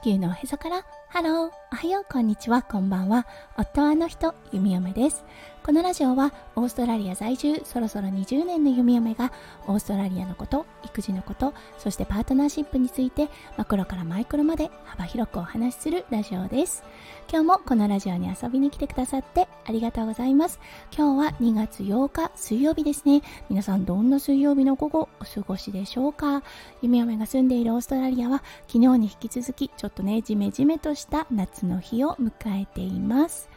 [0.00, 0.84] 地球のへそから。
[1.08, 2.06] ハローおはよう。
[2.10, 2.62] こんにちは。
[2.62, 3.26] こんばんは。
[3.58, 4.34] 夫はあの人。
[4.50, 5.24] 弓嫁です。
[5.62, 9.30] このラジオはオーストラリア在住そろそろ20年の弓嫁が
[9.66, 16.82] オーストラリアのこと育児のことそしてパートナーシップについてマクロからマイクロまで幅広くお話しするラジオです。
[17.30, 20.58] 今日もこのラジオに遊びに来てくださってありがとうございます。
[20.96, 23.22] 今日は2月8日水曜日ですね。
[23.48, 26.42] 皆さんどんな水曜日の午後お過ごしでしょうか？
[26.82, 33.50] 弓嫁が住んでいるオーストラリアは昨日に引き続きちょっとねジメジメとした夏の日を迎えています。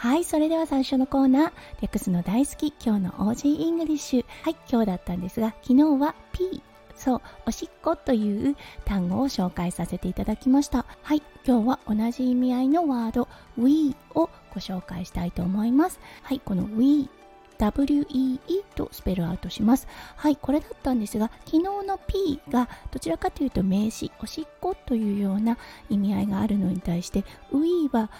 [0.00, 4.24] はい、それでは最初のコーナー、略すの大好き、今日の Aussie English。
[4.44, 6.62] はい、今日だったんですが、昨日は pee、
[6.96, 10.86] そう、おしっこという単語を紹介させていただきました。
[11.02, 13.28] はい、今日は同じ意味合いのワード、
[13.58, 16.00] we をご紹介したいと思います。
[16.22, 17.10] はい、この wee
[17.58, 18.38] WEE
[18.74, 19.86] とスペルアウトします。
[20.16, 25.58] はい、これだったんですが、昨日の P がどちらかというと名詞、おしっこというような
[25.90, 28.10] 意味合いがあるのに対して、We は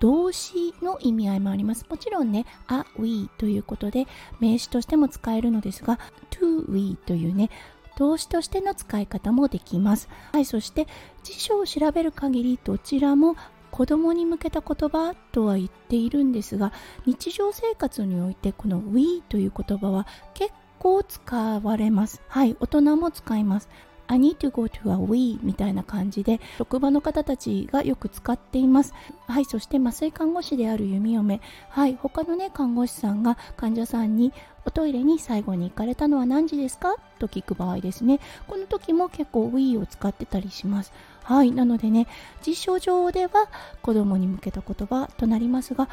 [0.00, 1.86] 動詞の意味合いもあります。
[1.88, 4.06] もちろんね、a we ということで
[4.40, 5.98] 名詞としても使えるのですが、
[6.30, 7.50] to we というね、
[7.96, 10.08] 動詞としての使い方もできます。
[10.32, 10.86] はい、そして
[11.22, 13.36] 辞書を調べる限りどちらも
[13.70, 16.72] 子供に向けた言葉とは言っているんですが
[17.06, 23.68] 日常生活においてこの we という言葉は結構使われますはい大人も使います
[24.10, 28.92] I need to go to a we みたいな感じで職場の方たちがよく使っています。
[29.28, 31.40] はいそして麻酔看護師である弓嫁。
[31.68, 34.32] はい他のね看護師さんが患者さんに
[34.66, 36.96] おトイレに最後に行かれたのは何時ですか？
[37.20, 38.18] と聞く場合ですね。
[38.48, 40.92] この時も結構 we を使ってたりします。
[41.22, 42.08] はいなのでね
[42.44, 43.48] 実証上では
[43.80, 45.88] 子供に向けた言葉となりますが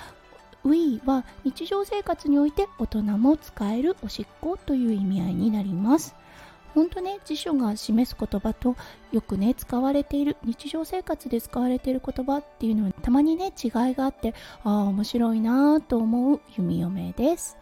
[0.65, 6.15] We は日常生活において大人も使えるおしっこという意味合いになります。
[6.77, 8.75] 本当ね辞書が示す言葉と
[9.11, 17.57] よくね使われている日常生活で使われている言葉っていうのはたまにね違いがあってああ面白いなと思う弓嫁です。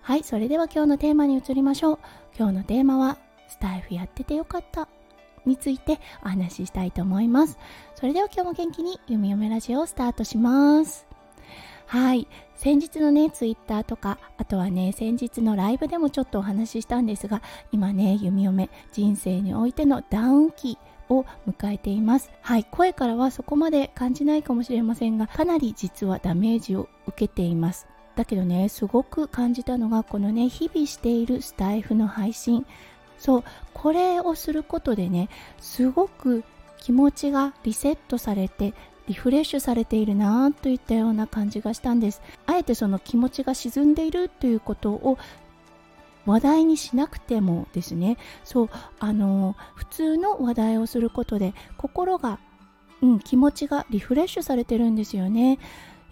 [0.00, 1.98] はいそれでは今日のテーマに移りましょう。
[2.38, 3.18] 今日のテーマは
[3.48, 4.86] スタイフやっててよかった。
[5.44, 7.58] についてお話ししたいと思います。
[7.96, 11.15] それでは今日も元気に弓嫁ラジオをスタートします。
[11.86, 12.26] はい。
[12.56, 22.30] 先日のねツイッターとかあとはね先日のライブでもちょっとお話ししたんですが今ね弓嫁人生においてのダウン期を迎えています。
[22.40, 22.64] はい。
[22.64, 27.86] 声からはそこまで感じないかもしれませんがかなり実はダメージを受けています。
[28.16, 32.66] だけどねすごく感じたのがこのね日々しているスタイフの配信。
[33.18, 33.44] そう。
[33.72, 35.28] これをすることでね
[35.60, 36.42] すごく
[36.80, 38.74] 気持ちがリセットされて
[39.06, 42.22] リフレッシュされているなといったような感じがしたんです。
[42.46, 45.18] あえてその気持ちが沈んでいるということを
[46.26, 48.18] 話題にしなくてもですね。
[48.44, 52.38] そうあの普通の話題をすることで心が、
[53.00, 55.58] うん、気持ちがリフレッシュされてるんですよね。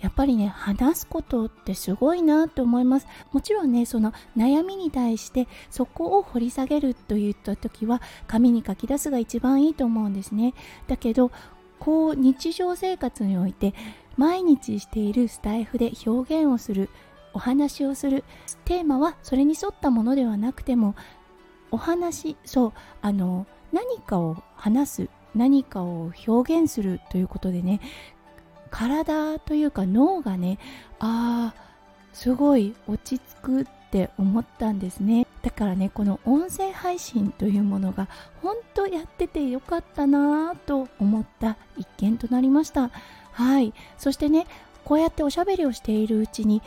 [0.01, 3.07] やっぱりね話すことってすごいなと思います。
[3.33, 10.55] もちろんねその悩みに対してそこを掘り下げるといった時は紙に書き出すが一番いいと思うんですね。
[10.87, 11.33] だけど
[11.85, 13.75] こう日常生活において
[14.17, 16.89] 毎日しているスタイフで表現をする
[17.35, 18.25] お話をする。
[18.65, 20.95] テーマはそれに沿ったものではなくても
[21.71, 27.81] お話そうあの何かを話す何かを表現するということでね
[28.71, 30.59] 体というか脳がね
[30.99, 31.65] ああ
[32.15, 35.27] すごい落ち着くって思ったんですね。
[35.45, 38.09] だからねこの音声配信というものが
[38.43, 42.91] 本当やっててよかったなぁと思った一件となりました。
[43.33, 43.75] はい。
[43.99, 44.47] そしてね
[44.85, 46.63] こうやっておしゃべりをしているうちに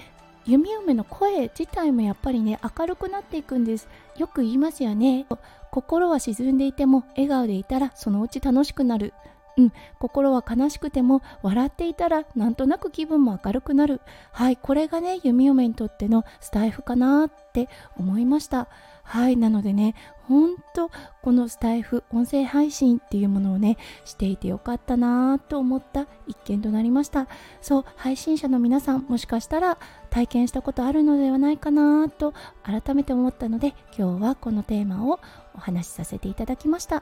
[0.45, 3.89] 弓嫁の声自体もやっぱりね明るくなっていくんです。
[4.15, 5.25] よく言いますよね。
[5.71, 9.13] 心は沈んでいても笑顔でいたらそのうち楽しくなる。
[9.57, 14.01] うん、心は悲しくても笑っていたらなんとなく気分も明るくなる。
[14.31, 18.67] はいこれがね弓嫁にとってのスタイフかなって思いました。
[19.01, 19.95] はいなのでね
[20.27, 20.91] ほんと
[21.23, 27.27] このスタイフ音声配信っていうものをねしていてよかったなと思った一件となりました。
[27.59, 29.79] そう配信者の皆さんもしかしたら
[30.11, 35.19] 体験したことあるのではないかなと改めて思ったので今日はこのテーマを
[35.55, 37.01] お話しさせていただきました。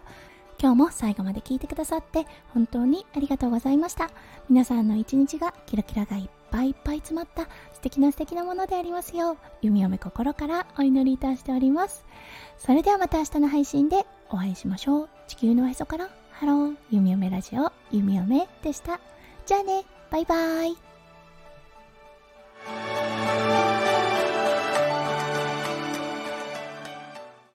[0.59, 4.09] 今日も最後まで聞いてくださって本当にありがとうございました。
[4.49, 7.43] 皆さんの一日がキラキラがいっぱいいっぱい詰まった
[7.73, 12.05] 素敵な素敵なものでありますよう、弓嫁心からお祈りいたしております。
[12.57, 15.09] それではまた明日の配信でお会いしましょう。
[15.27, 18.99] 地球のへそからハロー、弓嫁ラジオ、弓嫁でした。
[19.45, 20.94] じゃあね、バイバイ。